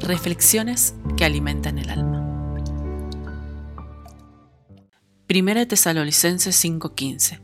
Reflexiones 0.00 0.94
que 1.16 1.24
alimentan 1.24 1.78
el 1.78 1.90
alma. 1.90 2.24
Primera 5.26 5.66
Tesalonicenses 5.66 6.56
5:15 6.56 7.40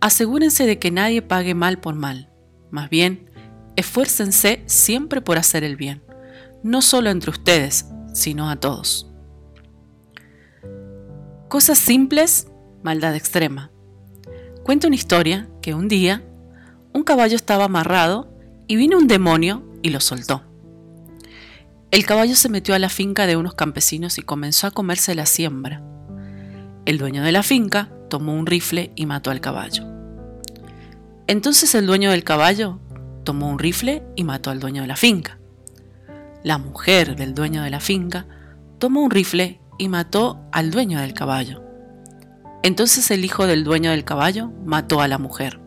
Asegúrense 0.00 0.66
de 0.66 0.78
que 0.78 0.90
nadie 0.90 1.22
pague 1.22 1.54
mal 1.54 1.80
por 1.80 1.94
mal. 1.94 2.30
Más 2.70 2.88
bien, 2.90 3.30
esfuércense 3.74 4.62
siempre 4.66 5.20
por 5.20 5.38
hacer 5.38 5.64
el 5.64 5.76
bien, 5.76 6.04
no 6.62 6.82
solo 6.82 7.10
entre 7.10 7.30
ustedes, 7.30 7.86
sino 8.12 8.48
a 8.48 8.56
todos. 8.56 9.10
Cosas 11.48 11.78
simples, 11.78 12.46
maldad 12.82 13.16
extrema. 13.16 13.72
Cuenta 14.62 14.86
una 14.86 14.96
historia 14.96 15.48
que 15.62 15.74
un 15.74 15.88
día 15.88 16.22
un 16.92 17.02
caballo 17.02 17.36
estaba 17.36 17.64
amarrado 17.64 18.35
y 18.66 18.76
vino 18.76 18.98
un 18.98 19.06
demonio 19.06 19.62
y 19.82 19.90
lo 19.90 20.00
soltó. 20.00 20.42
El 21.90 22.04
caballo 22.04 22.34
se 22.34 22.48
metió 22.48 22.74
a 22.74 22.78
la 22.78 22.88
finca 22.88 23.26
de 23.26 23.36
unos 23.36 23.54
campesinos 23.54 24.18
y 24.18 24.22
comenzó 24.22 24.66
a 24.66 24.70
comerse 24.72 25.14
la 25.14 25.26
siembra. 25.26 25.82
El 26.84 26.98
dueño 26.98 27.22
de 27.22 27.32
la 27.32 27.42
finca 27.42 27.90
tomó 28.10 28.34
un 28.34 28.46
rifle 28.46 28.92
y 28.96 29.06
mató 29.06 29.30
al 29.30 29.40
caballo. 29.40 29.84
Entonces 31.26 31.74
el 31.74 31.86
dueño 31.86 32.10
del 32.10 32.24
caballo 32.24 32.80
tomó 33.24 33.48
un 33.48 33.58
rifle 33.58 34.02
y 34.14 34.24
mató 34.24 34.50
al 34.50 34.60
dueño 34.60 34.82
de 34.82 34.88
la 34.88 34.96
finca. 34.96 35.38
La 36.42 36.58
mujer 36.58 37.16
del 37.16 37.34
dueño 37.34 37.62
de 37.62 37.70
la 37.70 37.80
finca 37.80 38.26
tomó 38.78 39.02
un 39.02 39.10
rifle 39.10 39.60
y 39.78 39.88
mató 39.88 40.40
al 40.52 40.70
dueño 40.70 41.00
del 41.00 41.14
caballo. 41.14 41.62
Entonces 42.62 43.10
el 43.10 43.24
hijo 43.24 43.46
del 43.46 43.64
dueño 43.64 43.90
del 43.90 44.04
caballo 44.04 44.52
mató 44.64 45.00
a 45.00 45.08
la 45.08 45.18
mujer. 45.18 45.60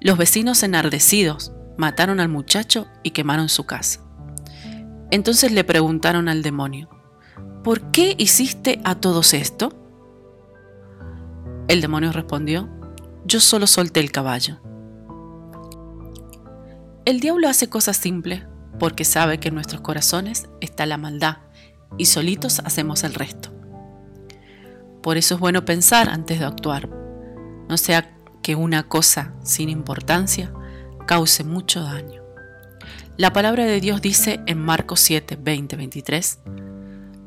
Los 0.00 0.18
vecinos 0.18 0.62
enardecidos 0.62 1.52
mataron 1.76 2.20
al 2.20 2.28
muchacho 2.28 2.86
y 3.02 3.10
quemaron 3.10 3.48
su 3.48 3.64
casa. 3.64 4.00
Entonces 5.10 5.52
le 5.52 5.64
preguntaron 5.64 6.28
al 6.28 6.42
demonio, 6.42 6.88
¿por 7.62 7.90
qué 7.90 8.14
hiciste 8.18 8.80
a 8.84 8.96
todos 8.96 9.34
esto? 9.34 9.72
El 11.68 11.80
demonio 11.80 12.12
respondió, 12.12 12.68
yo 13.24 13.40
solo 13.40 13.66
solté 13.66 14.00
el 14.00 14.12
caballo. 14.12 14.60
El 17.04 17.20
diablo 17.20 17.48
hace 17.48 17.68
cosas 17.68 17.96
simples 17.96 18.42
porque 18.78 19.04
sabe 19.04 19.38
que 19.38 19.48
en 19.48 19.54
nuestros 19.54 19.80
corazones 19.80 20.48
está 20.60 20.86
la 20.86 20.98
maldad 20.98 21.38
y 21.98 22.06
solitos 22.06 22.60
hacemos 22.60 23.04
el 23.04 23.14
resto. 23.14 23.52
Por 25.02 25.16
eso 25.16 25.34
es 25.34 25.40
bueno 25.40 25.64
pensar 25.64 26.08
antes 26.08 26.40
de 26.40 26.46
actuar, 26.46 26.88
no 27.68 27.76
sea 27.76 28.16
que 28.42 28.54
una 28.56 28.88
cosa 28.88 29.34
sin 29.42 29.68
importancia 29.68 30.52
cause 31.06 31.44
mucho 31.44 31.82
daño. 31.82 32.22
La 33.16 33.32
palabra 33.32 33.64
de 33.64 33.80
Dios 33.80 34.02
dice 34.02 34.40
en 34.46 34.58
Marcos 34.58 35.00
7, 35.00 35.38
20, 35.40 35.76
23, 35.76 36.40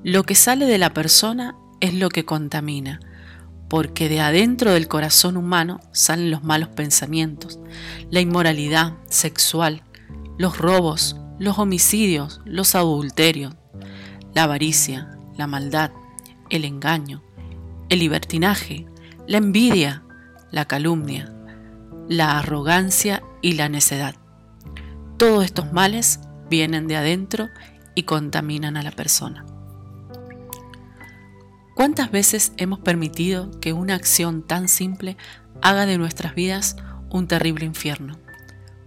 lo 0.04 0.24
que 0.24 0.36
sale 0.36 0.66
de 0.66 0.78
la 0.78 0.94
persona 0.94 1.56
es 1.80 1.94
lo 1.94 2.10
que 2.10 2.26
contamina, 2.26 3.00
porque 3.70 4.10
de 4.10 4.22
adentro 4.22 4.72
del 4.72 4.88
corazón 4.88 5.38
humano 5.38 5.80
salen 5.92 6.30
los 6.30 6.44
malos 6.44 6.70
pensamientos, 6.70 7.60
la 8.12 8.20
inmoralidad 8.20 8.94
sexual, 9.10 9.84
los 10.38 10.58
robos, 10.58 11.16
los 11.40 11.58
homicidios, 11.58 12.42
los 12.46 12.76
adulterios, 12.76 13.56
la 14.36 14.44
avaricia, 14.44 15.18
la 15.38 15.48
maldad, 15.48 15.92
el 16.50 16.66
engaño, 16.66 17.24
el 17.90 18.00
libertinaje, 18.00 18.86
la 19.28 19.38
envidia, 19.38 20.04
la 20.52 20.66
calumnia, 20.66 21.34
la 22.08 22.40
arrogancia 22.40 23.24
y 23.42 23.54
la 23.54 23.70
necedad. 23.70 24.16
Todos 25.18 25.44
estos 25.44 25.72
males 25.74 26.20
vienen 26.50 26.88
de 26.88 26.98
adentro 26.98 27.50
y 27.96 28.04
contaminan 28.04 28.78
a 28.78 28.84
la 28.84 28.92
persona. 28.92 29.46
¿Cuántas 31.76 32.12
veces 32.12 32.52
hemos 32.58 32.80
permitido 32.80 33.52
que 33.62 33.72
una 33.74 33.96
acción 33.96 34.46
tan 34.46 34.68
simple 34.68 35.16
haga 35.62 35.86
de 35.86 35.98
nuestras 35.98 36.36
vidas 36.36 36.76
un 37.10 37.28
terrible 37.28 37.66
infierno? 37.66 38.18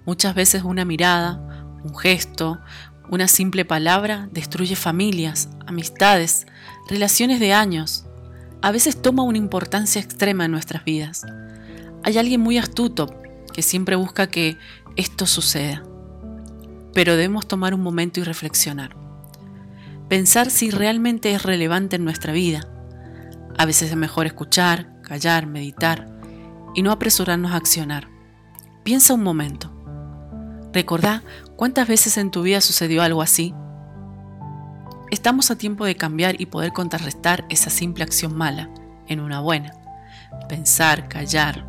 Muchas 0.04 0.34
veces 0.34 0.62
una 0.62 0.84
mirada, 0.84 1.70
un 1.84 1.96
gesto, 1.96 2.60
una 3.08 3.28
simple 3.28 3.64
palabra 3.64 4.28
destruye 4.32 4.76
familias, 4.76 5.48
amistades, 5.66 6.46
relaciones 6.88 7.40
de 7.40 7.52
años. 7.52 8.06
A 8.60 8.72
veces 8.72 9.00
toma 9.00 9.22
una 9.22 9.38
importancia 9.38 10.00
extrema 10.00 10.44
en 10.44 10.50
nuestras 10.50 10.84
vidas. 10.84 11.24
Hay 12.04 12.19
alguien 12.19 12.40
muy 12.40 12.58
astuto 12.58 13.21
que 13.52 13.62
siempre 13.62 13.96
busca 13.96 14.28
que 14.28 14.58
esto 14.96 15.26
suceda. 15.26 15.82
Pero 16.94 17.12
debemos 17.12 17.46
tomar 17.46 17.74
un 17.74 17.82
momento 17.82 18.20
y 18.20 18.24
reflexionar. 18.24 18.96
Pensar 20.08 20.50
si 20.50 20.70
realmente 20.70 21.32
es 21.32 21.42
relevante 21.42 21.96
en 21.96 22.04
nuestra 22.04 22.32
vida. 22.32 22.68
A 23.56 23.64
veces 23.64 23.90
es 23.90 23.96
mejor 23.96 24.26
escuchar, 24.26 25.00
callar, 25.02 25.46
meditar 25.46 26.06
y 26.74 26.82
no 26.82 26.92
apresurarnos 26.92 27.52
a 27.52 27.56
accionar. 27.56 28.08
Piensa 28.82 29.14
un 29.14 29.22
momento. 29.22 29.72
Recordá 30.72 31.22
cuántas 31.56 31.86
veces 31.88 32.16
en 32.16 32.30
tu 32.30 32.42
vida 32.42 32.60
sucedió 32.60 33.02
algo 33.02 33.22
así. 33.22 33.54
Estamos 35.10 35.50
a 35.50 35.56
tiempo 35.56 35.84
de 35.84 35.94
cambiar 35.94 36.40
y 36.40 36.46
poder 36.46 36.72
contrarrestar 36.72 37.44
esa 37.50 37.70
simple 37.70 38.04
acción 38.04 38.34
mala 38.34 38.70
en 39.06 39.20
una 39.20 39.40
buena. 39.40 39.72
Pensar, 40.48 41.08
callar, 41.08 41.66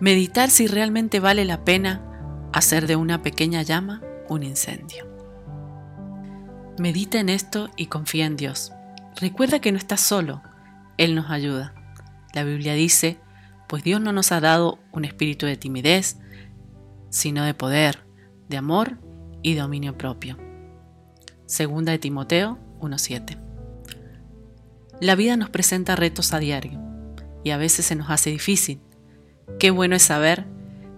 meditar 0.00 0.50
si 0.50 0.66
realmente 0.66 1.20
vale 1.20 1.44
la 1.44 1.64
pena 1.64 2.02
hacer 2.52 2.86
de 2.86 2.96
una 2.96 3.22
pequeña 3.22 3.62
llama 3.62 4.02
un 4.28 4.42
incendio. 4.42 5.06
Medita 6.78 7.18
en 7.18 7.28
esto 7.28 7.70
y 7.76 7.86
confía 7.86 8.26
en 8.26 8.36
Dios. 8.36 8.72
Recuerda 9.20 9.60
que 9.60 9.72
no 9.72 9.78
estás 9.78 10.00
solo, 10.00 10.42
Él 10.98 11.14
nos 11.14 11.30
ayuda. 11.30 11.74
La 12.34 12.44
Biblia 12.44 12.74
dice, 12.74 13.18
pues 13.66 13.82
Dios 13.82 14.00
no 14.00 14.12
nos 14.12 14.30
ha 14.32 14.40
dado 14.40 14.78
un 14.92 15.04
espíritu 15.04 15.46
de 15.46 15.56
timidez, 15.56 16.18
sino 17.08 17.44
de 17.44 17.54
poder, 17.54 18.06
de 18.48 18.58
amor 18.58 18.98
y 19.42 19.54
dominio 19.54 19.96
propio. 19.96 20.36
Segunda 21.46 21.92
de 21.92 21.98
Timoteo 21.98 22.58
1.7. 22.80 23.38
La 25.00 25.14
vida 25.14 25.36
nos 25.36 25.50
presenta 25.50 25.96
retos 25.96 26.32
a 26.32 26.38
diario 26.38 26.80
y 27.44 27.50
a 27.50 27.56
veces 27.56 27.86
se 27.86 27.94
nos 27.94 28.10
hace 28.10 28.30
difícil. 28.30 28.80
Qué 29.58 29.70
bueno 29.70 29.96
es 29.96 30.02
saber 30.02 30.44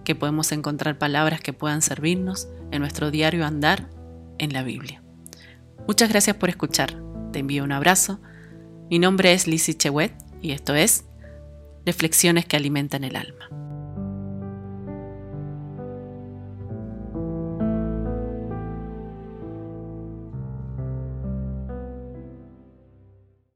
que 0.03 0.15
podemos 0.15 0.51
encontrar 0.51 0.97
palabras 0.97 1.41
que 1.41 1.53
puedan 1.53 1.81
servirnos 1.81 2.47
en 2.71 2.81
nuestro 2.81 3.11
diario 3.11 3.45
andar 3.45 3.89
en 4.37 4.53
la 4.53 4.63
Biblia. 4.63 5.01
Muchas 5.87 6.09
gracias 6.09 6.35
por 6.35 6.49
escuchar. 6.49 7.01
Te 7.31 7.39
envío 7.39 7.63
un 7.63 7.71
abrazo. 7.71 8.19
Mi 8.89 8.99
nombre 8.99 9.33
es 9.33 9.47
Lizzie 9.47 9.77
Chewet 9.77 10.13
y 10.41 10.51
esto 10.51 10.75
es 10.75 11.05
Reflexiones 11.85 12.45
que 12.45 12.57
alimentan 12.57 13.03
el 13.03 13.15
alma. 13.15 13.58